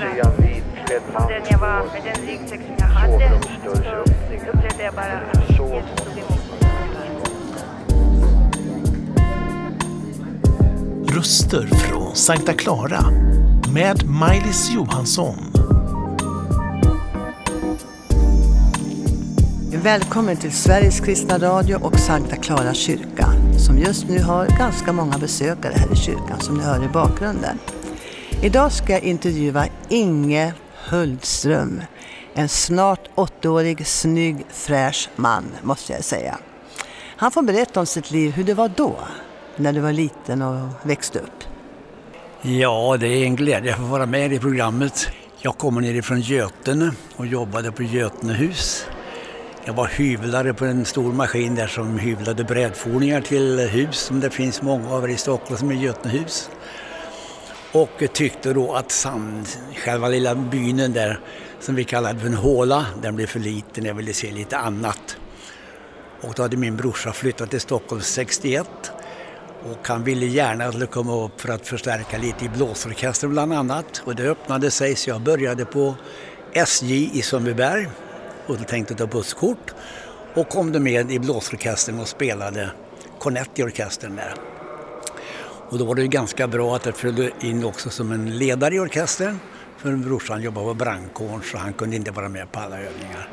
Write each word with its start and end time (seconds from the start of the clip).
reagera 0.00 0.30
på 1.12 1.28
den 1.28 1.42
jag 1.50 1.58
var 1.58 1.82
med 1.92 2.02
den 2.04 2.26
ryggsäck 2.26 2.60
som 2.60 2.74
jag 2.78 2.86
hade. 2.86 3.40
Så 3.64 3.70
upplevde 3.70 4.84
jag 4.84 4.94
bara 4.94 5.04
att 5.04 5.50
Jesus 5.50 5.58
tog 5.58 6.18
emot 6.18 6.50
mig. 6.50 7.08
Röster 11.16 11.66
från 11.66 12.16
Sankta 12.16 12.52
Clara 12.52 13.00
med 13.74 14.06
Maj-Lis 14.06 14.70
Johansson. 14.70 15.36
Välkommen 19.82 20.36
till 20.36 20.52
Sveriges 20.52 21.00
kristna 21.00 21.38
radio 21.38 21.76
och 21.76 21.98
Sankta 21.98 22.36
Clara 22.36 22.74
kyrka 22.74 23.26
som 23.58 23.78
just 23.78 24.08
nu 24.08 24.22
har 24.22 24.46
ganska 24.46 24.92
många 24.92 25.18
besökare 25.18 25.74
här 25.76 25.92
i 25.92 25.96
kyrkan 25.96 26.40
som 26.40 26.56
ni 26.56 26.64
hör 26.64 26.84
i 26.84 26.88
bakgrunden. 26.88 27.58
Idag 28.42 28.72
ska 28.72 28.92
jag 28.92 29.02
intervjua 29.02 29.66
Inge 29.88 30.54
Hultström. 30.90 31.82
En 32.34 32.48
snart 32.48 33.08
80-årig, 33.14 33.86
snygg, 33.86 34.46
fräsch 34.50 35.08
man 35.16 35.44
måste 35.62 35.92
jag 35.92 36.04
säga. 36.04 36.38
Han 37.16 37.30
får 37.30 37.42
berätta 37.42 37.80
om 37.80 37.86
sitt 37.86 38.10
liv, 38.10 38.32
hur 38.32 38.44
det 38.44 38.54
var 38.54 38.70
då, 38.76 38.96
när 39.56 39.72
du 39.72 39.80
var 39.80 39.92
liten 39.92 40.42
och 40.42 40.68
växte 40.82 41.18
upp. 41.18 41.44
Ja, 42.42 42.96
det 43.00 43.08
är 43.08 43.24
en 43.24 43.36
glädje 43.36 43.72
att 43.72 43.78
få 43.78 43.84
vara 43.84 44.06
med 44.06 44.32
i 44.32 44.38
programmet. 44.38 45.08
Jag 45.40 45.58
kommer 45.58 45.80
nerifrån 45.80 46.20
Götene 46.20 46.92
och 47.16 47.26
jobbade 47.26 47.72
på 47.72 47.82
Götenehus. 47.82 48.86
Jag 49.64 49.74
var 49.74 49.86
hyvlare 49.86 50.54
på 50.54 50.64
en 50.64 50.84
stor 50.84 51.12
maskin 51.12 51.54
där 51.54 51.66
som 51.66 51.98
hyvlade 51.98 52.44
brädfordringar 52.44 53.20
till 53.20 53.58
hus 53.58 53.96
som 53.96 54.20
det 54.20 54.30
finns 54.30 54.62
många 54.62 54.94
av 54.94 55.10
i 55.10 55.16
Stockholm 55.16 55.58
som 55.58 55.70
är 55.70 55.74
Götenehus. 55.74 56.50
Och 57.78 58.12
tyckte 58.12 58.52
då 58.52 58.74
att 58.74 58.90
sand, 58.90 59.48
själva 59.74 60.08
lilla 60.08 60.34
byn 60.34 60.76
där 60.76 61.20
som 61.60 61.74
vi 61.74 61.84
kallade 61.84 62.20
för 62.20 62.26
en 62.26 62.34
håla, 62.34 62.86
den 63.02 63.16
blev 63.16 63.26
för 63.26 63.40
liten, 63.40 63.84
jag 63.84 63.94
ville 63.94 64.12
se 64.12 64.32
lite 64.32 64.58
annat. 64.58 65.16
Och 66.20 66.34
då 66.36 66.42
hade 66.42 66.56
min 66.56 66.76
brorsa 66.76 67.12
flyttat 67.12 67.50
till 67.50 67.60
Stockholm 67.60 68.02
61 68.02 68.66
och 69.70 69.88
han 69.88 70.04
ville 70.04 70.26
gärna 70.26 70.64
att 70.64 70.80
jag 70.80 70.90
komma 70.90 71.24
upp 71.24 71.40
för 71.40 71.48
att 71.48 71.66
förstärka 71.66 72.18
lite 72.18 72.44
i 72.44 72.48
blåsorkestern 72.48 73.30
bland 73.30 73.52
annat. 73.52 74.02
Och 74.04 74.16
det 74.16 74.22
öppnade 74.22 74.70
sig 74.70 74.96
så 74.96 75.10
jag 75.10 75.20
började 75.20 75.64
på 75.64 75.94
SJ 76.52 77.18
i 77.18 77.22
Sundbyberg 77.22 77.88
och 78.46 78.68
tänkte 78.68 78.94
ta 78.94 79.06
busskort 79.06 79.74
och 80.34 80.48
kom 80.48 80.72
då 80.72 80.80
med 80.80 81.10
i 81.10 81.18
blåsorkestern 81.18 82.00
och 82.00 82.08
spelade 82.08 82.70
kornett 83.18 83.58
i 83.58 83.62
orkestern 83.62 84.16
där. 84.16 84.34
Och 85.70 85.78
då 85.78 85.84
var 85.84 85.94
det 85.94 86.02
ju 86.02 86.08
ganska 86.08 86.48
bra 86.48 86.76
att 86.76 86.86
jag 86.86 86.96
följde 86.96 87.30
in 87.40 87.64
också 87.64 87.90
som 87.90 88.12
en 88.12 88.38
ledare 88.38 88.74
i 88.74 88.78
orkestern. 88.78 89.38
För 89.78 89.96
brorsan 89.96 90.42
jobbade 90.42 90.66
på 90.66 90.74
brandkåren 90.74 91.42
så 91.42 91.58
han 91.58 91.72
kunde 91.72 91.96
inte 91.96 92.10
vara 92.10 92.28
med 92.28 92.52
på 92.52 92.60
alla 92.60 92.76
övningar. 92.76 93.28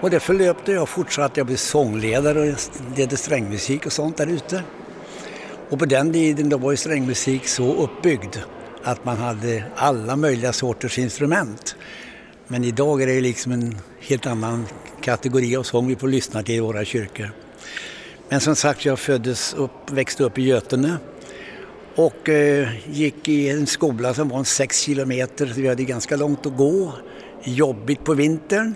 Och 0.00 0.10
det 0.10 0.20
förlöpte 0.20 0.72
jag 0.72 0.88
fortsatte. 0.88 1.40
Jag 1.40 1.46
blev 1.46 1.56
sångledare 1.56 2.40
och 2.40 2.58
ledde 2.96 3.16
strängmusik 3.16 3.86
och 3.86 3.92
sånt 3.92 4.16
där 4.16 4.26
ute. 4.26 4.62
Och 5.68 5.78
på 5.78 5.84
den 5.84 6.12
tiden 6.12 6.48
då 6.48 6.58
var 6.58 6.70
ju 6.70 6.76
strängmusik 6.76 7.48
så 7.48 7.74
uppbyggd 7.74 8.36
att 8.82 9.04
man 9.04 9.16
hade 9.16 9.64
alla 9.76 10.16
möjliga 10.16 10.52
sorters 10.52 10.98
instrument. 10.98 11.76
Men 12.46 12.64
idag 12.64 13.02
är 13.02 13.06
det 13.06 13.20
liksom 13.20 13.52
en 13.52 13.78
helt 14.00 14.26
annan 14.26 14.66
kategori 15.00 15.56
av 15.56 15.62
sång 15.62 15.88
vi 15.88 15.96
får 15.96 16.08
lyssna 16.08 16.42
till 16.42 16.54
i 16.54 16.60
våra 16.60 16.84
kyrkor. 16.84 17.30
Men 18.28 18.40
som 18.40 18.56
sagt, 18.56 18.84
jag 18.84 18.98
föddes 18.98 19.54
upp, 19.54 19.90
växte 19.90 20.24
upp 20.24 20.38
i 20.38 20.42
Götene 20.42 20.96
och 21.94 22.28
eh, 22.28 22.68
gick 22.90 23.28
i 23.28 23.48
en 23.48 23.66
skola 23.66 24.14
som 24.14 24.28
var 24.28 24.38
en 24.38 24.44
sex 24.44 24.80
kilometer, 24.80 25.46
så 25.46 25.60
vi 25.60 25.68
hade 25.68 25.84
ganska 25.84 26.16
långt 26.16 26.46
att 26.46 26.56
gå. 26.56 26.92
Jobbigt 27.42 28.04
på 28.04 28.14
vintern 28.14 28.74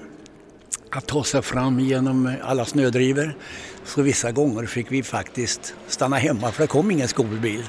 att 0.90 1.06
ta 1.06 1.24
sig 1.24 1.42
fram 1.42 1.80
genom 1.80 2.26
eh, 2.26 2.34
alla 2.42 2.64
snödrivor. 2.64 3.36
Så 3.84 4.02
vissa 4.02 4.32
gånger 4.32 4.66
fick 4.66 4.92
vi 4.92 5.02
faktiskt 5.02 5.74
stanna 5.88 6.16
hemma 6.16 6.52
för 6.52 6.62
det 6.62 6.66
kom 6.66 6.90
ingen 6.90 7.08
skolbil. 7.08 7.62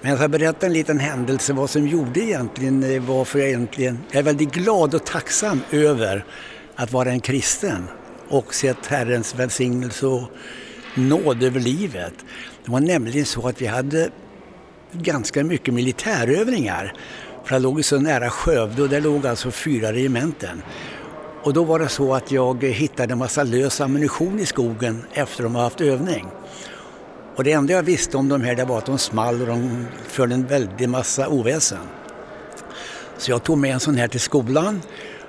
Men 0.00 0.10
jag 0.10 0.18
ska 0.18 0.28
berätta 0.28 0.66
en 0.66 0.72
liten 0.72 0.98
händelse 0.98 1.52
vad 1.52 1.70
som 1.70 1.88
gjorde 1.88 2.20
egentligen, 2.20 2.82
eh, 2.82 3.02
varför 3.02 3.38
jag 3.38 3.48
egentligen, 3.48 3.98
jag 4.10 4.18
är 4.18 4.22
väldigt 4.22 4.52
glad 4.52 4.94
och 4.94 5.06
tacksam 5.06 5.60
över 5.70 6.24
att 6.74 6.92
vara 6.92 7.10
en 7.10 7.20
kristen 7.20 7.84
och 8.28 8.54
sett 8.54 8.86
Herrens 8.86 9.34
välsignelse 9.34 10.06
och 10.06 10.30
nåd 10.94 11.42
över 11.42 11.60
livet. 11.60 12.14
Det 12.64 12.70
var 12.70 12.80
nämligen 12.80 13.26
så 13.26 13.48
att 13.48 13.62
vi 13.62 13.66
hade 13.66 14.10
ganska 14.92 15.44
mycket 15.44 15.74
militärövningar. 15.74 16.94
För 17.44 17.54
det 17.54 17.58
låg 17.58 17.84
så 17.84 17.98
nära 17.98 18.30
Skövde 18.30 18.82
och 18.82 18.88
där 18.88 19.00
låg 19.00 19.26
alltså 19.26 19.50
fyra 19.50 19.92
regementen. 19.92 20.62
Och 21.42 21.52
då 21.52 21.64
var 21.64 21.78
det 21.78 21.88
så 21.88 22.14
att 22.14 22.32
jag 22.32 22.64
hittade 22.64 23.12
en 23.12 23.18
massa 23.18 23.42
lös 23.42 23.80
ammunition 23.80 24.38
i 24.38 24.46
skogen 24.46 25.04
efter 25.12 25.44
att 25.44 25.52
de 25.52 25.54
haft 25.54 25.80
övning. 25.80 26.26
Och 27.36 27.44
det 27.44 27.52
enda 27.52 27.72
jag 27.72 27.82
visste 27.82 28.16
om 28.16 28.28
de 28.28 28.42
här 28.42 28.54
det 28.54 28.64
var 28.64 28.78
att 28.78 28.86
de 28.86 28.98
small 28.98 29.40
och 29.40 29.46
de 29.46 29.86
förde 30.06 30.34
en 30.34 30.46
väldig 30.46 30.88
massa 30.88 31.28
oväsen. 31.28 31.78
Så 33.18 33.30
jag 33.30 33.42
tog 33.42 33.58
med 33.58 33.74
en 33.74 33.80
sån 33.80 33.96
här 33.96 34.08
till 34.08 34.20
skolan 34.20 34.80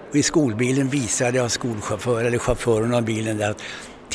och 0.10 0.16
i 0.16 0.24
skolbilen 0.24 0.90
visade 0.90 1.38
jag 1.38 1.52
skolchauffören 1.52 2.26
eller 2.26 2.38
chauffören 2.38 2.94
av 2.94 3.02
bilen 3.02 3.38
där 3.38 3.56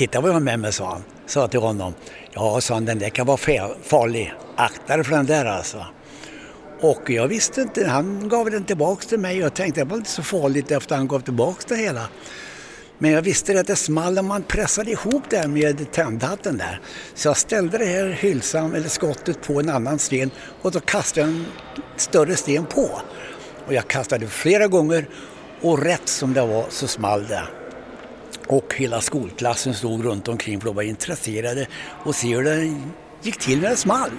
Titta 0.00 0.20
vad 0.20 0.28
jag 0.28 0.34
har 0.34 0.40
med 0.40 0.60
mig, 0.60 0.72
sa 0.72 0.92
han. 0.92 1.02
Sa 1.26 1.48
till 1.48 1.60
honom. 1.60 1.94
Ja, 2.32 2.60
sa 2.60 2.74
han, 2.74 2.84
den 2.84 2.98
där 2.98 3.08
kan 3.08 3.26
vara 3.26 3.36
farlig. 3.82 4.34
Akta 4.56 4.96
dig 4.96 5.04
för 5.04 5.16
den 5.16 5.26
där 5.26 5.44
alltså. 5.44 5.86
Och 6.80 7.10
jag 7.10 7.28
visste 7.28 7.60
inte, 7.60 7.86
han 7.86 8.28
gav 8.28 8.50
den 8.50 8.64
tillbaks 8.64 9.06
till 9.06 9.18
mig 9.18 9.36
och 9.36 9.44
jag 9.44 9.54
tänkte 9.54 9.80
det 9.80 9.84
var 9.84 9.96
inte 9.96 10.10
så 10.10 10.22
farligt 10.22 10.70
efter 10.70 10.96
han 10.96 11.08
gav 11.08 11.20
tillbaks 11.20 11.64
det 11.64 11.76
hela. 11.76 12.08
Men 12.98 13.10
jag 13.10 13.22
visste 13.22 13.60
att 13.60 13.66
det 13.66 13.76
small 13.76 14.18
om 14.18 14.26
man 14.26 14.42
pressade 14.42 14.90
ihop 14.90 15.22
det 15.30 15.48
med 15.48 15.92
tändhatten 15.92 16.58
där. 16.58 16.80
Så 17.14 17.28
jag 17.28 17.36
ställde 17.36 17.78
det 17.78 17.84
här 17.84 18.06
hylsan 18.06 18.74
eller 18.74 18.88
skottet 18.88 19.42
på 19.42 19.60
en 19.60 19.68
annan 19.68 19.98
sten 19.98 20.30
och 20.62 20.72
då 20.72 20.80
kastade 20.80 21.26
jag 21.26 21.28
en 21.28 21.46
större 21.96 22.36
sten 22.36 22.66
på. 22.66 23.00
Och 23.66 23.74
jag 23.74 23.88
kastade 23.88 24.26
flera 24.26 24.66
gånger 24.66 25.08
och 25.60 25.82
rätt 25.82 26.08
som 26.08 26.34
det 26.34 26.46
var 26.46 26.64
så 26.70 26.86
small 26.86 27.26
det. 27.26 27.59
Och 28.50 28.74
hela 28.76 29.00
skolklassen 29.00 29.74
stod 29.74 30.04
runt 30.04 30.28
omkring 30.28 30.60
för 30.60 30.66
de 30.66 30.76
var 30.76 30.82
intresserade 30.82 31.66
och 32.04 32.14
se 32.14 32.36
hur 32.36 32.44
det 32.44 32.74
gick 33.22 33.38
till 33.38 33.60
när 33.60 33.70
det 33.70 33.76
small. 33.76 34.10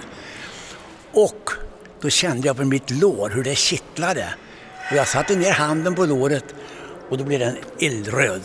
Och 1.12 1.50
då 2.00 2.10
kände 2.10 2.46
jag 2.46 2.56
på 2.56 2.64
mitt 2.64 2.90
lår 2.90 3.30
hur 3.30 3.44
det 3.44 3.54
kittlade. 3.54 4.34
Och 4.90 4.96
jag 4.96 5.08
satte 5.08 5.36
ner 5.36 5.52
handen 5.52 5.94
på 5.94 6.06
låret 6.06 6.44
och 7.08 7.18
då 7.18 7.24
blev 7.24 7.40
den 7.40 7.56
eldröd. 7.80 8.42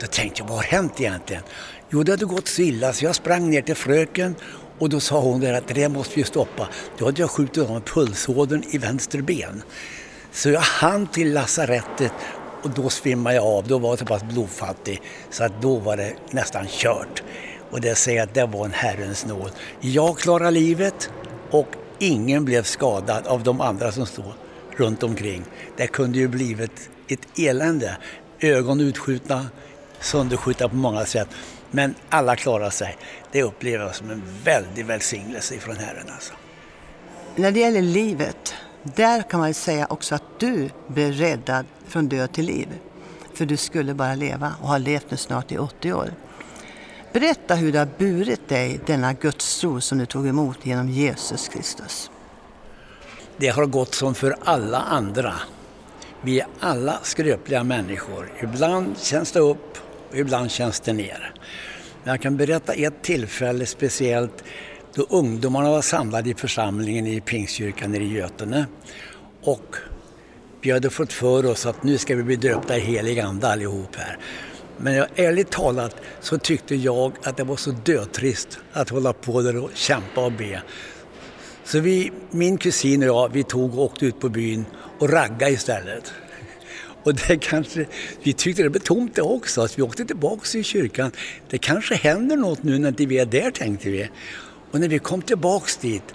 Då 0.00 0.06
tänkte 0.06 0.40
jag, 0.40 0.48
vad 0.48 0.56
har 0.56 0.64
hänt 0.64 1.00
egentligen? 1.00 1.42
Jo, 1.90 2.02
det 2.02 2.12
hade 2.12 2.24
gått 2.24 2.48
så 2.48 2.62
illa 2.62 2.92
så 2.92 3.04
jag 3.04 3.14
sprang 3.14 3.50
ner 3.50 3.62
till 3.62 3.74
fröken 3.74 4.34
och 4.78 4.88
då 4.88 5.00
sa 5.00 5.20
hon 5.20 5.40
där 5.40 5.52
att 5.52 5.68
det 5.68 5.88
måste 5.88 6.16
vi 6.16 6.24
stoppa. 6.24 6.68
Då 6.98 7.04
hade 7.04 7.20
jag 7.20 7.30
skjutit 7.30 7.70
av 7.70 7.80
pulsådern 7.80 8.64
i 8.70 8.78
vänster 8.78 9.22
ben. 9.22 9.62
Så 10.32 10.50
jag 10.50 10.60
hann 10.60 11.06
till 11.06 11.32
lasarettet 11.32 12.12
och 12.62 12.70
då 12.70 12.90
svimmade 12.90 13.36
jag 13.36 13.44
av. 13.44 13.66
Då 13.66 13.78
var 13.78 13.88
jag 13.88 13.98
så 13.98 14.04
pass 14.04 14.22
blodfattig 14.22 15.02
så 15.30 15.44
att 15.44 15.62
då 15.62 15.76
var 15.76 15.96
det 15.96 16.14
nästan 16.30 16.66
kört. 16.68 17.22
Och 17.70 17.80
det 17.80 17.94
säger 17.94 18.22
att 18.22 18.34
det 18.34 18.46
var 18.46 18.64
en 18.64 18.72
Herrens 18.72 19.26
nåd. 19.26 19.50
Jag 19.80 20.18
klarade 20.18 20.50
livet 20.50 21.10
och 21.50 21.68
ingen 21.98 22.44
blev 22.44 22.62
skadad 22.62 23.26
av 23.26 23.42
de 23.42 23.60
andra 23.60 23.92
som 23.92 24.06
stod 24.06 24.32
runt 24.76 25.02
omkring. 25.02 25.44
Det 25.76 25.86
kunde 25.86 26.18
ju 26.18 26.28
blivit 26.28 26.90
ett 27.08 27.38
elände. 27.38 27.96
Ögon 28.40 28.80
utskjutna, 28.80 29.46
sönderskjutna 30.00 30.68
på 30.68 30.76
många 30.76 31.04
sätt. 31.04 31.28
Men 31.70 31.94
alla 32.08 32.36
klarade 32.36 32.70
sig. 32.70 32.96
Det 33.32 33.42
upplever 33.42 33.84
jag 33.84 33.94
som 33.94 34.10
en 34.10 34.22
väldig 34.44 34.86
välsignelse 34.86 35.58
från 35.58 35.76
Herren. 35.76 36.06
Alltså. 36.14 36.32
När 37.36 37.50
det 37.50 37.60
gäller 37.60 37.82
livet, 37.82 38.54
där 38.82 39.22
kan 39.22 39.40
man 39.40 39.54
säga 39.54 39.86
också 39.90 40.14
att 40.14 40.22
du 40.38 40.70
blev 40.86 41.12
räddad 41.12 41.66
från 41.86 42.08
död 42.08 42.32
till 42.32 42.44
liv. 42.44 42.68
För 43.34 43.46
du 43.46 43.56
skulle 43.56 43.94
bara 43.94 44.14
leva 44.14 44.54
och 44.62 44.68
har 44.68 44.78
levt 44.78 45.10
nu 45.10 45.16
snart 45.16 45.52
i 45.52 45.58
80 45.58 45.92
år. 45.92 46.12
Berätta 47.12 47.54
hur 47.54 47.72
det 47.72 47.78
har 47.78 47.88
burit 47.98 48.48
dig, 48.48 48.80
denna 48.86 49.12
gudstro 49.12 49.80
som 49.80 49.98
du 49.98 50.06
tog 50.06 50.28
emot 50.28 50.66
genom 50.66 50.88
Jesus 50.88 51.48
Kristus. 51.48 52.10
Det 53.36 53.48
har 53.48 53.66
gått 53.66 53.94
som 53.94 54.14
för 54.14 54.36
alla 54.44 54.78
andra. 54.78 55.34
Vi 56.22 56.40
är 56.40 56.46
alla 56.60 56.98
skröpliga 57.02 57.64
människor. 57.64 58.32
Ibland 58.42 58.98
känns 58.98 59.32
det 59.32 59.40
upp 59.40 59.78
och 60.10 60.16
ibland 60.16 60.50
känns 60.50 60.80
det 60.80 60.92
ner. 60.92 61.34
Men 62.02 62.12
Jag 62.12 62.22
kan 62.22 62.36
berätta 62.36 62.72
ett 62.72 63.02
tillfälle 63.02 63.66
speciellt 63.66 64.44
då 64.94 65.06
ungdomarna 65.08 65.70
var 65.70 65.82
samlade 65.82 66.30
i 66.30 66.34
församlingen 66.34 67.06
i 67.06 67.20
Pingstkyrkan 67.20 67.94
i 67.94 68.14
Götene. 68.14 68.66
Och 69.42 69.76
vi 70.60 70.70
hade 70.70 70.90
fått 70.90 71.12
för 71.12 71.46
oss 71.46 71.66
att 71.66 71.82
nu 71.82 71.98
ska 71.98 72.16
vi 72.16 72.22
bli 72.22 72.36
döpta 72.36 72.76
i 72.76 72.80
helig 72.80 73.20
ande 73.20 73.48
allihop 73.48 73.96
här. 73.96 74.18
Men 74.76 74.94
jag, 74.94 75.06
ärligt 75.16 75.50
talat 75.50 75.96
så 76.20 76.38
tyckte 76.38 76.74
jag 76.74 77.12
att 77.22 77.36
det 77.36 77.44
var 77.44 77.56
så 77.56 77.70
dötrist 77.70 78.58
att 78.72 78.88
hålla 78.88 79.12
på 79.12 79.42
där 79.42 79.56
och 79.56 79.70
kämpa 79.74 80.24
och 80.24 80.32
be. 80.32 80.62
Så 81.64 81.80
vi, 81.80 82.12
min 82.30 82.58
kusin 82.58 83.02
och 83.02 83.08
jag, 83.08 83.32
vi 83.32 83.42
tog 83.42 83.78
och 83.78 83.84
åkte 83.84 84.06
ut 84.06 84.20
på 84.20 84.28
byn 84.28 84.64
och 84.98 85.10
raggade 85.10 85.52
istället. 85.52 86.12
Och 87.02 87.14
det 87.14 87.36
kanske, 87.36 87.86
vi 88.22 88.32
tyckte 88.32 88.62
det 88.62 88.70
blev 88.70 88.80
tomt 88.80 89.14
det 89.14 89.22
också, 89.22 89.68
så 89.68 89.74
vi 89.76 89.82
åkte 89.82 90.04
tillbaka 90.04 90.42
till 90.44 90.64
kyrkan. 90.64 91.12
Det 91.50 91.58
kanske 91.58 91.94
händer 91.94 92.36
något 92.36 92.62
nu 92.62 92.78
när 92.78 92.88
inte 92.88 93.06
vi 93.06 93.18
är 93.18 93.26
där, 93.26 93.50
tänkte 93.50 93.90
vi. 93.90 94.08
Och 94.70 94.80
när 94.80 94.88
vi 94.88 94.98
kom 94.98 95.22
tillbaks 95.22 95.76
dit, 95.76 96.14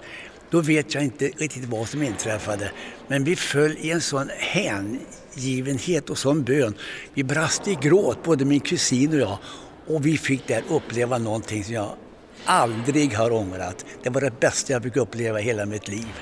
då 0.50 0.60
vet 0.60 0.94
jag 0.94 1.04
inte 1.04 1.26
riktigt 1.26 1.64
vad 1.64 1.88
som 1.88 2.02
inträffade. 2.02 2.70
Men 3.08 3.24
vi 3.24 3.36
föll 3.36 3.76
i 3.80 3.90
en 3.90 4.00
sån 4.00 4.30
hängivenhet 4.38 6.10
och 6.10 6.18
sån 6.18 6.42
bön. 6.42 6.74
Vi 7.14 7.24
brast 7.24 7.68
i 7.68 7.74
gråt, 7.74 8.24
både 8.24 8.44
min 8.44 8.60
kusin 8.60 9.12
och 9.12 9.20
jag. 9.20 9.38
Och 9.86 10.06
vi 10.06 10.18
fick 10.18 10.46
där 10.46 10.62
uppleva 10.68 11.18
någonting 11.18 11.64
som 11.64 11.74
jag 11.74 11.96
aldrig 12.44 13.14
har 13.14 13.32
ångrat. 13.32 13.86
Det 14.02 14.10
var 14.10 14.20
det 14.20 14.40
bästa 14.40 14.72
jag 14.72 14.82
fick 14.82 14.96
uppleva 14.96 15.40
i 15.40 15.42
hela 15.42 15.66
mitt 15.66 15.88
liv. 15.88 16.12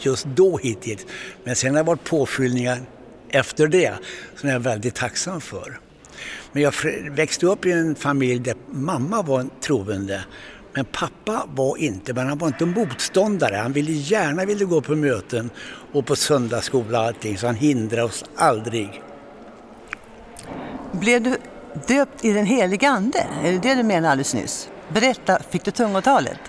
Just 0.00 0.26
då 0.26 0.56
hittills. 0.56 1.06
Men 1.44 1.56
sen 1.56 1.70
har 1.70 1.82
det 1.82 1.86
varit 1.86 2.04
påfyllningar 2.04 2.78
efter 3.28 3.66
det 3.66 3.94
som 4.36 4.48
jag 4.48 4.56
är 4.56 4.60
väldigt 4.60 4.94
tacksam 4.94 5.40
för. 5.40 5.80
Men 6.52 6.62
jag 6.62 6.74
växte 7.10 7.46
upp 7.46 7.66
i 7.66 7.72
en 7.72 7.94
familj 7.94 8.38
där 8.38 8.54
mamma 8.70 9.22
var 9.22 9.40
en 9.40 9.50
troende. 9.60 10.24
Men 10.74 10.84
pappa 10.84 11.46
var 11.54 11.76
inte, 11.76 12.12
men 12.12 12.28
han 12.28 12.38
var 12.38 12.48
inte 12.48 12.66
motståndare. 12.66 13.56
Han 13.56 13.72
ville 13.72 13.92
gärna 13.92 14.44
ville 14.44 14.64
gå 14.64 14.80
på 14.80 14.94
möten 14.94 15.50
och 15.92 16.06
på 16.06 16.16
söndagsskola 16.16 17.00
och 17.00 17.06
allting, 17.06 17.38
så 17.38 17.46
han 17.46 17.56
hindrade 17.56 18.02
oss 18.02 18.24
aldrig. 18.36 19.02
Blev 20.92 21.22
du 21.22 21.36
döpt 21.86 22.24
i 22.24 22.32
den 22.32 22.46
heliga 22.46 22.88
Ande? 22.88 23.26
Är 23.44 23.52
det 23.52 23.58
det 23.58 23.74
du 23.74 23.82
menade 23.82 24.10
alldeles 24.10 24.34
nyss? 24.34 24.68
Berätta, 24.88 25.38
fick 25.50 25.64
du 25.64 25.70
tungotalet? 25.70 26.40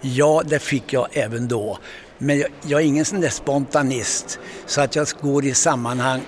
Ja, 0.00 0.42
det 0.46 0.58
fick 0.58 0.92
jag 0.92 1.08
även 1.12 1.48
då. 1.48 1.78
Men 2.18 2.38
jag, 2.38 2.48
jag 2.62 2.80
är 2.80 2.84
ingen 2.84 3.04
sån 3.04 3.20
där 3.20 3.28
spontanist 3.28 4.38
så 4.66 4.80
att 4.80 4.96
jag 4.96 5.06
går 5.20 5.44
i 5.44 5.54
sammanhang 5.54 6.20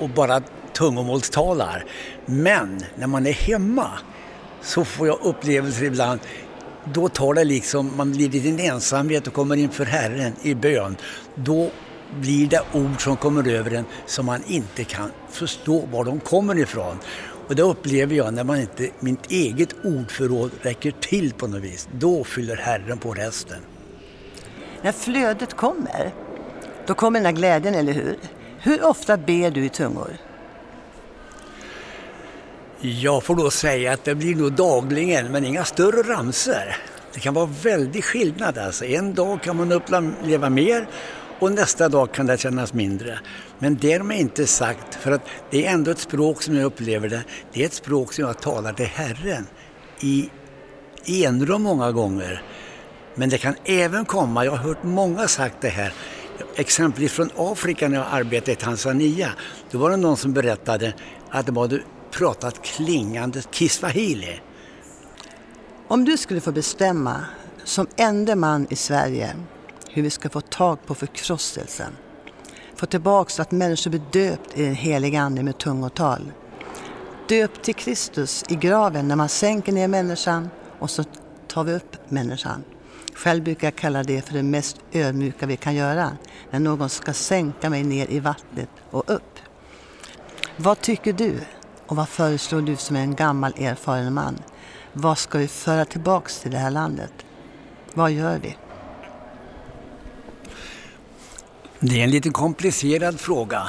och 0.00 0.08
bara 0.08 0.42
tungomålstalar. 0.72 1.84
Men 2.26 2.84
när 2.96 3.06
man 3.06 3.26
är 3.26 3.32
hemma 3.32 3.90
så 4.64 4.84
får 4.84 5.06
jag 5.06 5.18
upplevelser 5.22 5.84
ibland 5.84 6.20
då 6.92 7.08
tar 7.08 7.34
det 7.34 7.44
liksom, 7.44 7.96
man 7.96 8.12
blir 8.12 8.34
i 8.34 8.40
sin 8.40 8.60
ensamhet 8.60 9.26
och 9.26 9.32
kommer 9.32 9.56
inför 9.56 9.84
Herren 9.84 10.32
i 10.42 10.54
bön. 10.54 10.96
Då 11.34 11.70
blir 12.20 12.46
det 12.46 12.62
ord 12.72 13.02
som 13.02 13.16
kommer 13.16 13.48
över 13.48 13.70
en 13.70 13.84
som 14.06 14.26
man 14.26 14.42
inte 14.46 14.84
kan 14.84 15.10
förstå 15.30 15.86
var 15.92 16.04
de 16.04 16.20
kommer 16.20 16.58
ifrån. 16.58 16.98
Och 17.48 17.56
det 17.56 17.62
upplever 17.62 18.16
jag 18.16 18.34
när 18.34 18.44
man 18.44 18.60
inte, 18.60 18.90
mitt 19.00 19.30
eget 19.30 19.74
ordförråd 19.84 20.50
räcker 20.62 20.90
till 20.90 21.32
på 21.32 21.46
något 21.46 21.62
vis. 21.62 21.88
Då 21.92 22.24
fyller 22.24 22.56
Herren 22.56 22.98
på 22.98 23.14
resten. 23.14 23.58
När 24.82 24.92
flödet 24.92 25.54
kommer, 25.54 26.12
då 26.86 26.94
kommer 26.94 27.18
den 27.18 27.26
här 27.26 27.32
glädjen, 27.32 27.74
eller 27.74 27.92
hur? 27.92 28.16
Hur 28.58 28.84
ofta 28.84 29.16
ber 29.16 29.50
du 29.50 29.64
i 29.64 29.68
tungor? 29.68 30.16
Jag 32.80 33.24
får 33.24 33.36
då 33.36 33.50
säga 33.50 33.92
att 33.92 34.04
det 34.04 34.14
blir 34.14 34.34
nog 34.34 34.52
dagligen, 34.52 35.32
men 35.32 35.44
inga 35.44 35.64
större 35.64 36.02
ramser. 36.02 36.76
Det 37.14 37.20
kan 37.20 37.34
vara 37.34 37.50
väldig 37.62 38.04
skillnad 38.04 38.58
alltså. 38.58 38.84
En 38.84 39.14
dag 39.14 39.42
kan 39.42 39.56
man 39.56 39.72
uppleva 39.72 40.50
mer 40.50 40.88
och 41.38 41.52
nästa 41.52 41.88
dag 41.88 42.12
kan 42.12 42.26
det 42.26 42.38
kännas 42.38 42.72
mindre. 42.72 43.18
Men 43.58 43.76
därmed 43.76 44.20
inte 44.20 44.46
sagt, 44.46 44.94
för 44.94 45.12
att 45.12 45.22
det 45.50 45.66
är 45.66 45.70
ändå 45.70 45.90
ett 45.90 45.98
språk 45.98 46.42
som 46.42 46.56
jag 46.56 46.64
upplever 46.64 47.08
det, 47.08 47.22
det 47.52 47.62
är 47.62 47.66
ett 47.66 47.74
språk 47.74 48.12
som 48.12 48.24
jag 48.24 48.40
talar 48.40 48.72
till 48.72 48.86
Herren 48.86 49.46
i 50.00 50.30
enrum 51.06 51.62
många 51.62 51.92
gånger. 51.92 52.42
Men 53.14 53.28
det 53.28 53.38
kan 53.38 53.54
även 53.64 54.04
komma, 54.04 54.44
jag 54.44 54.52
har 54.52 54.58
hört 54.58 54.82
många 54.82 55.28
sagt 55.28 55.56
det 55.60 55.68
här, 55.68 55.92
exempelvis 56.56 57.12
från 57.12 57.30
Afrika 57.36 57.88
när 57.88 57.96
jag 57.96 58.06
arbetade 58.10 58.52
i 58.52 58.56
Tanzania. 58.56 59.28
Då 59.70 59.78
var 59.78 59.90
det 59.90 59.96
någon 59.96 60.16
som 60.16 60.32
berättade 60.32 60.94
att 61.30 61.46
de 61.46 61.56
hade 61.56 61.80
pratat 62.18 62.62
klingande 62.62 63.42
kiswahili. 63.50 64.40
Om 65.88 66.04
du 66.04 66.16
skulle 66.16 66.40
få 66.40 66.52
bestämma 66.52 67.24
som 67.64 67.86
enda 67.96 68.36
man 68.36 68.66
i 68.70 68.76
Sverige 68.76 69.36
hur 69.90 70.02
vi 70.02 70.10
ska 70.10 70.28
få 70.28 70.40
tag 70.40 70.86
på 70.86 70.94
förkrosselsen. 70.94 71.92
Få 72.76 72.86
tillbaks 72.86 73.40
att 73.40 73.50
människor 73.50 73.90
blir 73.90 74.02
döpt 74.12 74.58
i 74.58 74.64
den 74.64 74.74
heliga 74.74 75.20
Ande 75.20 75.42
med 75.42 75.58
tungotal. 75.58 76.32
Döpt 77.28 77.62
till 77.62 77.74
Kristus 77.74 78.44
i 78.48 78.54
graven 78.54 79.08
när 79.08 79.16
man 79.16 79.28
sänker 79.28 79.72
ner 79.72 79.88
människan 79.88 80.50
och 80.78 80.90
så 80.90 81.04
tar 81.48 81.64
vi 81.64 81.72
upp 81.72 82.10
människan. 82.10 82.64
Själv 83.14 83.44
brukar 83.44 83.66
jag 83.66 83.76
kalla 83.76 84.02
det 84.02 84.22
för 84.22 84.34
det 84.34 84.42
mest 84.42 84.76
ödmjuka 84.92 85.46
vi 85.46 85.56
kan 85.56 85.74
göra. 85.74 86.16
När 86.50 86.60
någon 86.60 86.88
ska 86.88 87.12
sänka 87.12 87.70
mig 87.70 87.84
ner 87.84 88.10
i 88.10 88.20
vattnet 88.20 88.68
och 88.90 89.10
upp. 89.10 89.38
Vad 90.56 90.80
tycker 90.80 91.12
du? 91.12 91.40
Och 91.86 91.96
vad 91.96 92.08
föreslår 92.08 92.60
du 92.60 92.76
som 92.76 92.96
är 92.96 93.00
en 93.00 93.14
gammal 93.14 93.52
erfaren 93.58 94.14
man? 94.14 94.38
Vad 94.92 95.18
ska 95.18 95.38
vi 95.38 95.48
föra 95.48 95.84
tillbaks 95.84 96.40
till 96.40 96.50
det 96.50 96.58
här 96.58 96.70
landet? 96.70 97.12
Vad 97.94 98.12
gör 98.12 98.38
vi? 98.38 98.56
Det 101.80 102.00
är 102.00 102.04
en 102.04 102.10
lite 102.10 102.30
komplicerad 102.30 103.20
fråga, 103.20 103.68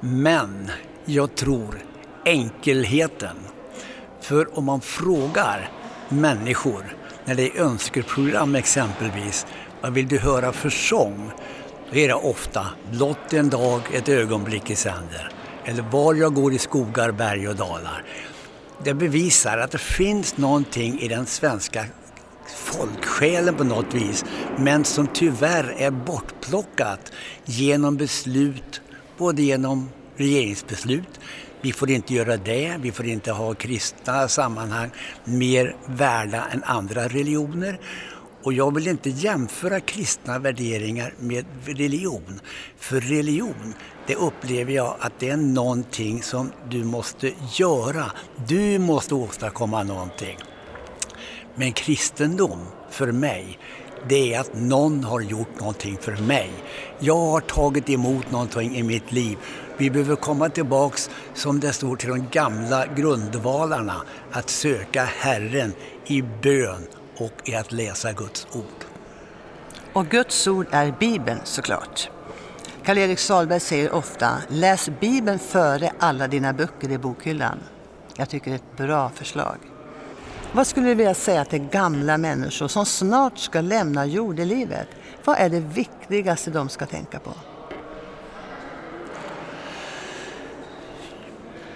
men 0.00 0.70
jag 1.04 1.34
tror 1.34 1.82
enkelheten. 2.24 3.36
För 4.20 4.58
om 4.58 4.64
man 4.64 4.80
frågar 4.80 5.70
människor 6.08 6.96
när 7.24 7.34
det 7.34 7.42
är 7.42 7.60
önskeprogram 7.60 8.54
exempelvis, 8.54 9.46
vad 9.80 9.92
vill 9.92 10.08
du 10.08 10.18
höra 10.18 10.52
för 10.52 10.70
sång? 10.70 11.30
Då 11.90 11.96
är 11.96 12.08
det 12.08 12.14
ofta 12.14 12.66
blott 12.90 13.32
en 13.32 13.50
dag, 13.50 13.80
ett 13.92 14.08
ögonblick 14.08 14.70
i 14.70 14.76
sänder. 14.76 15.32
Eller 15.68 15.82
var 15.82 16.14
jag 16.14 16.34
går 16.34 16.52
i 16.52 16.58
skogar, 16.58 17.12
berg 17.12 17.48
och 17.48 17.56
dalar. 17.56 18.04
Det 18.84 18.94
bevisar 18.94 19.58
att 19.58 19.70
det 19.70 19.78
finns 19.78 20.36
någonting 20.36 21.00
i 21.00 21.08
den 21.08 21.26
svenska 21.26 21.84
folksjälen 22.56 23.54
på 23.54 23.64
något 23.64 23.94
vis, 23.94 24.24
men 24.58 24.84
som 24.84 25.06
tyvärr 25.06 25.74
är 25.78 25.90
bortplockat 25.90 27.12
genom 27.44 27.96
beslut, 27.96 28.80
både 29.18 29.42
genom 29.42 29.90
regeringsbeslut, 30.16 31.20
vi 31.60 31.72
får 31.72 31.90
inte 31.90 32.14
göra 32.14 32.36
det, 32.36 32.76
vi 32.80 32.92
får 32.92 33.06
inte 33.06 33.32
ha 33.32 33.54
kristna 33.54 34.28
sammanhang 34.28 34.90
mer 35.24 35.76
värda 35.86 36.46
än 36.52 36.64
andra 36.64 37.08
religioner. 37.08 37.78
Och 38.46 38.52
jag 38.52 38.74
vill 38.74 38.88
inte 38.88 39.10
jämföra 39.10 39.80
kristna 39.80 40.38
värderingar 40.38 41.14
med 41.18 41.46
religion. 41.64 42.40
För 42.76 43.00
religion, 43.00 43.74
det 44.06 44.14
upplever 44.14 44.72
jag 44.72 44.96
att 45.00 45.12
det 45.18 45.28
är 45.28 45.36
någonting 45.36 46.22
som 46.22 46.52
du 46.70 46.84
måste 46.84 47.32
göra. 47.52 48.12
Du 48.46 48.78
måste 48.78 49.14
åstadkomma 49.14 49.82
någonting. 49.82 50.38
Men 51.54 51.72
kristendom, 51.72 52.58
för 52.90 53.12
mig, 53.12 53.58
det 54.08 54.34
är 54.34 54.40
att 54.40 54.54
någon 54.54 55.04
har 55.04 55.20
gjort 55.20 55.60
någonting 55.60 55.98
för 56.00 56.16
mig. 56.16 56.50
Jag 56.98 57.16
har 57.16 57.40
tagit 57.40 57.90
emot 57.90 58.30
någonting 58.30 58.76
i 58.76 58.82
mitt 58.82 59.12
liv. 59.12 59.38
Vi 59.76 59.90
behöver 59.90 60.16
komma 60.16 60.48
tillbaks, 60.48 61.10
som 61.34 61.60
det 61.60 61.72
står, 61.72 61.96
till 61.96 62.08
de 62.08 62.28
gamla 62.30 62.86
grundvalarna. 62.86 64.02
Att 64.32 64.50
söka 64.50 65.04
Herren 65.04 65.72
i 66.06 66.22
bön 66.22 66.86
och 67.16 67.48
i 67.48 67.54
att 67.54 67.72
läsa 67.72 68.12
Guds 68.12 68.46
ord. 68.52 68.84
Och 69.92 70.06
Guds 70.06 70.46
ord 70.46 70.66
är 70.70 70.94
Bibeln 71.00 71.40
såklart. 71.44 72.10
Karl-Erik 72.84 73.18
Salberg 73.18 73.60
säger 73.60 73.92
ofta, 73.92 74.38
läs 74.48 74.88
Bibeln 75.00 75.38
före 75.38 75.92
alla 75.98 76.28
dina 76.28 76.52
böcker 76.52 76.90
i 76.90 76.98
bokhyllan. 76.98 77.58
Jag 78.16 78.28
tycker 78.28 78.50
det 78.50 78.54
är 78.54 78.56
ett 78.56 78.76
bra 78.76 79.08
förslag. 79.08 79.56
Vad 80.52 80.66
skulle 80.66 80.88
du 80.88 80.94
vilja 80.94 81.14
säga 81.14 81.44
till 81.44 81.58
gamla 81.58 82.18
människor 82.18 82.68
som 82.68 82.86
snart 82.86 83.38
ska 83.38 83.60
lämna 83.60 84.06
jordelivet? 84.06 84.88
Vad 85.24 85.38
är 85.38 85.48
det 85.48 85.60
viktigaste 85.60 86.50
de 86.50 86.68
ska 86.68 86.86
tänka 86.86 87.18
på? 87.18 87.32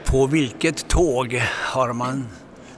På 0.04 0.26
vilket 0.26 0.88
tåg 0.88 1.42
har 1.48 1.92
man 1.92 2.28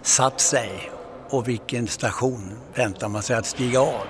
satt 0.03 0.41
sig 0.41 0.93
och 1.33 1.49
vilken 1.49 1.87
station 1.87 2.53
väntar 2.75 3.09
man 3.09 3.23
sig 3.23 3.37
att 3.37 3.47
stiga 3.47 3.81
av? 3.81 4.07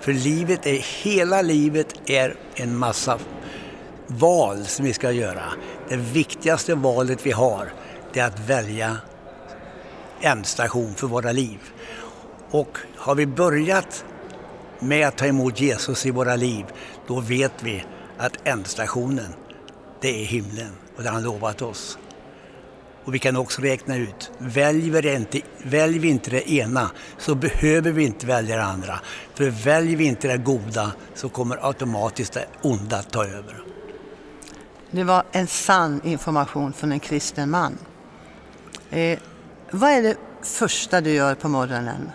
För 0.00 0.12
livet 0.12 0.66
är, 0.66 1.02
hela 1.04 1.42
livet 1.42 2.10
är 2.10 2.36
en 2.54 2.76
massa 2.76 3.18
val 4.06 4.64
som 4.64 4.84
vi 4.84 4.92
ska 4.92 5.10
göra. 5.10 5.44
Det 5.88 5.96
viktigaste 5.96 6.74
valet 6.74 7.26
vi 7.26 7.30
har, 7.30 7.72
det 8.12 8.20
är 8.20 8.26
att 8.26 8.48
välja 8.48 8.96
ändstation 10.20 10.94
för 10.94 11.06
våra 11.06 11.32
liv. 11.32 11.58
Och 12.50 12.78
har 12.96 13.14
vi 13.14 13.26
börjat 13.26 14.04
med 14.80 15.08
att 15.08 15.16
ta 15.16 15.26
emot 15.26 15.60
Jesus 15.60 16.06
i 16.06 16.10
våra 16.10 16.36
liv, 16.36 16.64
då 17.06 17.20
vet 17.20 17.62
vi 17.62 17.84
att 18.18 18.32
ändstationen, 18.44 19.34
det 20.00 20.22
är 20.22 20.24
himlen 20.24 20.72
och 20.96 21.02
det 21.02 21.08
har 21.08 21.14
han 21.14 21.22
lovat 21.22 21.62
oss. 21.62 21.98
Och 23.04 23.14
vi 23.14 23.18
kan 23.18 23.36
också 23.36 23.62
räkna 23.62 23.96
ut, 23.96 24.30
väljer 24.38 25.02
vi, 25.02 25.14
inte, 25.14 25.40
väljer 25.62 26.00
vi 26.00 26.08
inte 26.08 26.30
det 26.30 26.50
ena 26.50 26.90
så 27.18 27.34
behöver 27.34 27.90
vi 27.90 28.04
inte 28.04 28.26
välja 28.26 28.56
det 28.56 28.64
andra. 28.64 29.00
För 29.34 29.50
väljer 29.50 29.96
vi 29.96 30.04
inte 30.04 30.28
det 30.28 30.36
goda 30.36 30.92
så 31.14 31.28
kommer 31.28 31.66
automatiskt 31.66 32.32
det 32.32 32.46
onda 32.62 32.98
att 32.98 33.10
ta 33.10 33.24
över. 33.24 33.64
Det 34.90 35.04
var 35.04 35.24
en 35.32 35.46
sann 35.46 36.00
information 36.04 36.72
från 36.72 36.92
en 36.92 37.00
kristen 37.00 37.50
man. 37.50 37.78
Eh, 38.90 39.18
vad 39.70 39.90
är 39.90 40.02
det 40.02 40.16
första 40.42 41.00
du 41.00 41.10
gör 41.10 41.34
på 41.34 41.48
morgonen? 41.48 42.10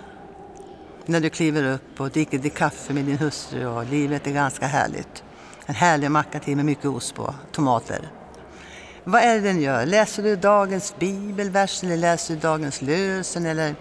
När 1.06 1.20
du 1.20 1.30
kliver 1.30 1.74
upp 1.74 2.00
och 2.00 2.10
dricker 2.10 2.38
ditt 2.38 2.56
kaffe 2.56 2.94
med 2.94 3.06
din 3.06 3.18
hustru 3.18 3.66
och 3.66 3.86
livet 3.86 4.28
är 4.28 4.32
ganska 4.32 4.68
härligt. 4.68 5.24
En 5.66 5.76
härlig 5.76 6.12
macka 6.12 6.40
till 6.40 6.56
med 6.56 6.66
mycket 6.66 6.86
ost 6.86 7.16
på, 7.16 7.36
tomater. 7.52 8.19
Vad 9.10 9.22
är 9.22 9.36
det 9.36 9.42
den 9.42 9.62
gör? 9.62 9.86
Läser 9.86 10.24
du 10.24 10.36
dagens 10.36 10.96
bibelvers 11.00 11.84
eller 11.84 11.98
läser 11.98 12.34
du 12.34 12.40
dagens 12.40 12.82
lösen? 12.82 13.46
Eller 13.46 13.76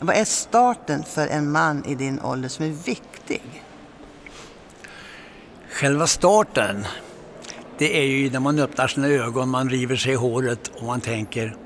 vad 0.00 0.16
är 0.16 0.24
starten 0.24 1.04
för 1.04 1.26
en 1.26 1.50
man 1.50 1.84
i 1.84 1.94
din 1.94 2.20
ålder 2.20 2.48
som 2.48 2.64
är 2.64 2.70
viktig? 2.70 3.62
Själva 5.70 6.06
starten, 6.06 6.86
det 7.78 7.98
är 7.98 8.02
ju 8.02 8.30
när 8.30 8.40
man 8.40 8.58
öppnar 8.58 8.86
sina 8.86 9.08
ögon, 9.08 9.48
man 9.48 9.70
river 9.70 9.96
sig 9.96 10.12
i 10.12 10.16
håret 10.16 10.68
och 10.68 10.82
man 10.82 11.00
tänker 11.00 11.56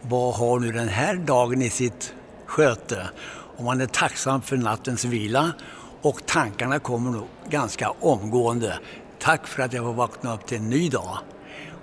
vad 0.00 0.34
har 0.34 0.60
nu 0.60 0.72
den 0.72 0.88
här 0.88 1.14
dagen 1.14 1.62
i 1.62 1.70
sitt 1.70 2.14
sköte? 2.46 3.08
Och 3.56 3.64
man 3.64 3.80
är 3.80 3.86
tacksam 3.86 4.42
för 4.42 4.56
nattens 4.56 5.04
vila 5.04 5.52
och 6.02 6.26
tankarna 6.26 6.78
kommer 6.78 7.10
nog 7.10 7.26
ganska 7.48 7.90
omgående. 7.90 8.78
Tack 9.18 9.46
för 9.46 9.62
att 9.62 9.72
jag 9.72 9.84
får 9.84 9.92
vakna 9.92 10.34
upp 10.34 10.46
till 10.46 10.58
en 10.58 10.70
ny 10.70 10.88
dag 10.88 11.18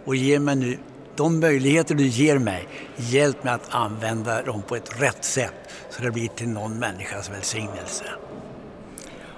och 0.05 0.15
ge 0.15 0.39
mig 0.39 0.55
nu 0.55 0.77
de 1.15 1.39
möjligheter 1.39 1.96
du 1.96 2.08
ger 2.08 2.38
mig, 2.38 2.67
hjälp 2.96 3.43
mig 3.43 3.53
att 3.53 3.74
använda 3.74 4.41
dem 4.41 4.62
på 4.62 4.75
ett 4.75 5.01
rätt 5.01 5.24
sätt 5.24 5.53
så 5.89 6.03
det 6.03 6.12
blir 6.12 6.27
till 6.27 6.50
någon 6.50 6.79
människas 6.79 7.29
välsignelse. 7.29 8.03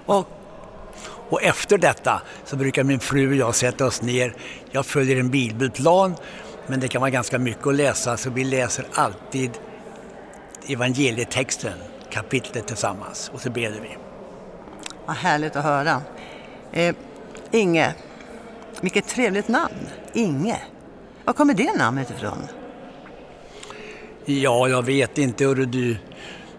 Och, 0.05 0.27
och 1.29 1.43
efter 1.43 1.77
detta 1.77 2.22
så 2.46 2.55
brukar 2.55 2.84
min 2.84 3.00
fru 3.00 3.29
och 3.29 3.36
jag 3.36 3.55
sätta 3.55 3.86
oss 3.86 4.01
ner. 4.01 4.36
Jag 4.72 4.86
följer 4.86 5.17
en 5.20 5.29
bibelplan 5.29 6.15
men 6.67 6.79
det 6.79 6.88
kan 6.88 7.01
vara 7.01 7.12
ganska 7.12 7.39
mycket 7.39 7.67
att 7.67 7.75
läsa 7.75 8.17
så 8.17 8.29
vi 8.29 8.43
läser 8.43 8.86
alltid 8.93 9.51
evangelietexten, 10.67 11.77
kapitlet 12.10 12.67
tillsammans 12.67 13.32
och 13.34 13.41
så 13.41 13.50
ber 13.50 13.70
vi. 13.70 13.98
Vad 15.05 15.15
härligt 15.15 15.55
att 15.55 15.63
höra. 15.63 16.01
Eh, 16.72 16.96
Inge, 17.51 17.93
vilket 18.83 19.07
trevligt 19.07 19.47
namn. 19.47 19.87
Inge. 20.13 20.61
Var 21.25 21.33
kommer 21.33 21.53
det 21.53 21.73
namnet 21.77 22.11
ifrån? 22.11 22.47
Ja, 24.25 24.67
jag 24.67 24.85
vet 24.85 25.17
inte 25.17 25.45
hur 25.45 25.55
du. 25.55 25.97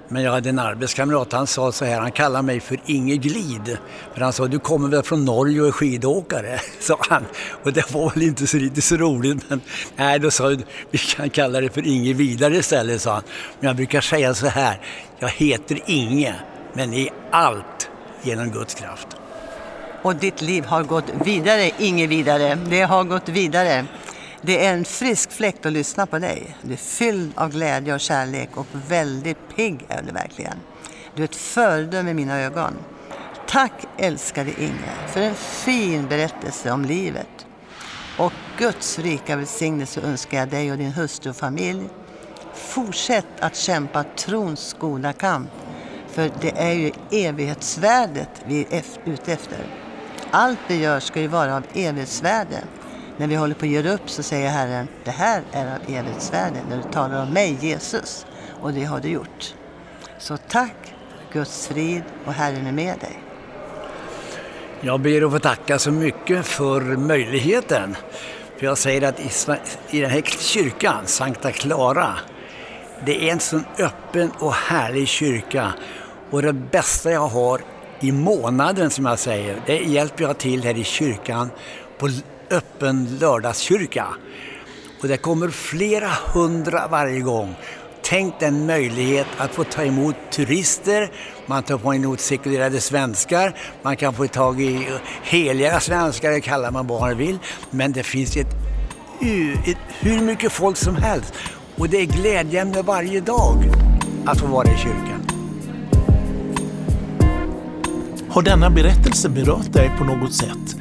Men 0.08 0.22
jag 0.22 0.32
hade 0.32 0.48
en 0.48 0.58
arbetskamrat, 0.58 1.32
han 1.32 1.46
sa 1.46 1.72
så 1.72 1.84
här, 1.84 2.00
han 2.00 2.12
kallade 2.12 2.42
mig 2.42 2.60
för 2.60 2.78
Inge 2.86 3.16
Glid. 3.16 3.78
För 4.14 4.20
han 4.20 4.32
sa, 4.32 4.46
du 4.46 4.58
kommer 4.58 4.88
väl 4.88 5.02
från 5.02 5.24
Norge 5.24 5.60
och 5.60 5.66
är 5.66 5.72
skidåkare? 5.72 6.60
sa 6.80 6.98
han. 7.08 7.24
Och 7.62 7.72
det 7.72 7.92
var 7.92 8.10
väl 8.10 8.22
inte 8.22 8.46
så, 8.46 8.56
lite 8.56 8.82
så 8.82 8.96
roligt. 8.96 9.50
Men 9.50 9.60
nej, 9.96 10.18
då 10.18 10.30
sa 10.30 10.50
jag, 10.50 10.62
vi 10.90 10.98
kan 10.98 11.30
kalla 11.30 11.60
det 11.60 11.70
för 11.70 11.86
Inge 11.86 12.12
Vidare 12.12 12.56
istället, 12.56 13.02
sa 13.02 13.12
han. 13.12 13.22
Men 13.60 13.66
jag 13.66 13.76
brukar 13.76 14.00
säga 14.00 14.34
så 14.34 14.46
här, 14.46 14.80
jag 15.18 15.28
heter 15.28 15.78
Inge, 15.86 16.34
men 16.72 16.94
i 16.94 17.10
allt 17.30 17.90
genom 18.22 18.50
Guds 18.50 18.74
kraft. 18.74 19.08
Och 20.04 20.16
ditt 20.16 20.42
liv 20.42 20.64
har 20.64 20.82
gått 20.82 21.10
vidare, 21.24 21.70
Inge 21.78 22.06
Vidare. 22.06 22.54
Det 22.54 22.82
har 22.82 23.04
gått 23.04 23.28
vidare. 23.28 23.84
Det 24.42 24.66
är 24.66 24.74
en 24.74 24.84
frisk 24.84 25.32
fläkt 25.32 25.66
att 25.66 25.72
lyssna 25.72 26.06
på 26.06 26.18
dig. 26.18 26.56
Du 26.62 26.72
är 26.72 26.76
fylld 26.76 27.32
av 27.34 27.50
glädje 27.50 27.94
och 27.94 28.00
kärlek 28.00 28.56
och 28.56 28.66
väldigt 28.88 29.38
pigg 29.56 29.84
är 29.88 30.02
du 30.02 30.12
verkligen. 30.12 30.56
Du 31.14 31.22
är 31.22 31.24
ett 31.24 31.36
föredöme 31.36 32.10
i 32.10 32.14
mina 32.14 32.40
ögon. 32.40 32.72
Tack 33.46 33.72
älskade 33.98 34.50
Inge 34.62 35.08
för 35.08 35.20
en 35.20 35.34
fin 35.34 36.08
berättelse 36.08 36.70
om 36.70 36.84
livet. 36.84 37.46
Och 38.18 38.32
Guds 38.58 38.98
rika 38.98 39.36
välsignelse 39.36 40.00
önskar 40.00 40.38
jag 40.38 40.48
dig 40.48 40.72
och 40.72 40.78
din 40.78 40.92
hustru 40.92 41.30
och 41.30 41.36
familj. 41.36 41.88
Fortsätt 42.54 43.40
att 43.40 43.56
kämpa 43.56 44.04
trons 44.16 44.76
goda 44.78 45.12
kamp. 45.12 45.50
För 46.08 46.30
det 46.40 46.52
är 46.56 46.72
ju 46.72 46.92
evighetsvärdet 47.10 48.30
vi 48.46 48.66
är 48.70 48.82
ute 49.04 49.32
efter. 49.32 49.83
Allt 50.36 50.58
vi 50.66 50.82
gör 50.82 51.00
ska 51.00 51.20
ju 51.20 51.26
vara 51.26 51.56
av 51.56 51.62
evighetsvärde. 51.74 52.62
När 53.16 53.26
vi 53.26 53.34
håller 53.34 53.54
på 53.54 53.64
att 53.64 53.70
göra 53.70 53.92
upp 53.92 54.10
så 54.10 54.22
säger 54.22 54.50
Herren, 54.50 54.88
det 55.04 55.10
här 55.10 55.42
är 55.52 55.66
av 55.66 55.78
evighetsvärde 55.88 56.56
när 56.68 56.76
du 56.76 56.82
talar 56.82 57.22
om 57.22 57.32
mig, 57.32 57.58
Jesus. 57.60 58.26
Och 58.60 58.72
det 58.72 58.84
har 58.84 59.00
du 59.00 59.08
gjort. 59.08 59.54
Så 60.18 60.36
tack, 60.36 60.94
Guds 61.32 61.66
frid 61.66 62.02
och 62.26 62.32
Herren 62.32 62.66
är 62.66 62.72
med 62.72 62.98
dig. 62.98 63.18
Jag 64.80 65.00
ber 65.00 65.22
att 65.22 65.32
få 65.32 65.38
tacka 65.38 65.78
så 65.78 65.90
mycket 65.90 66.46
för 66.46 66.80
möjligheten. 66.80 67.96
För 68.58 68.66
jag 68.66 68.78
säger 68.78 69.02
att 69.02 69.20
i, 69.90 70.00
den 70.00 70.10
här 70.10 70.22
kyrkan, 70.22 71.06
Sankta 71.06 71.52
Clara, 71.52 72.14
det 73.04 73.28
är 73.28 73.32
en 73.32 73.40
sån 73.40 73.64
öppen 73.78 74.30
och 74.38 74.54
härlig 74.54 75.08
kyrka. 75.08 75.72
Och 76.30 76.42
det 76.42 76.52
bästa 76.52 77.10
jag 77.10 77.28
har 77.28 77.60
i 78.04 78.12
månaden 78.12 78.90
som 78.90 79.06
jag 79.06 79.18
säger, 79.18 79.62
det 79.66 79.78
hjälper 79.78 80.24
jag 80.24 80.38
till 80.38 80.64
här 80.64 80.78
i 80.78 80.84
kyrkan 80.84 81.50
på 81.98 82.08
öppen 82.50 83.18
lördagskyrka. 83.20 84.06
Och 85.02 85.08
det 85.08 85.16
kommer 85.16 85.48
flera 85.48 86.08
hundra 86.08 86.88
varje 86.88 87.20
gång. 87.20 87.54
Tänk 88.02 88.40
den 88.40 88.66
möjlighet 88.66 89.26
att 89.38 89.50
få 89.50 89.64
ta 89.64 89.82
emot 89.84 90.14
turister, 90.30 91.10
man 91.46 91.62
tar 91.62 91.94
emot 91.94 92.20
sekulerade 92.20 92.80
svenskar, 92.80 93.56
man 93.82 93.96
kan 93.96 94.14
få 94.14 94.26
tag 94.26 94.60
i 94.60 94.88
heliga 95.22 95.80
svenskar, 95.80 96.30
det 96.30 96.40
kallar 96.40 96.70
man 96.70 96.86
vad 96.86 97.00
man 97.00 97.16
vill. 97.16 97.38
Men 97.70 97.92
det 97.92 98.02
finns 98.02 98.36
ett, 98.36 98.54
ett, 99.66 99.78
hur 100.00 100.20
mycket 100.20 100.52
folk 100.52 100.76
som 100.76 100.96
helst. 100.96 101.34
Och 101.76 101.88
det 101.88 101.96
är 101.96 102.06
glädjeämne 102.06 102.82
varje 102.82 103.20
dag 103.20 103.56
att 104.26 104.40
få 104.40 104.46
vara 104.46 104.68
i 104.68 104.76
kyrkan. 104.76 105.23
Har 108.34 108.42
denna 108.42 108.70
berättelse 108.70 109.28
berört 109.28 109.72
dig 109.72 109.90
på 109.98 110.04
något 110.04 110.34
sätt? 110.34 110.76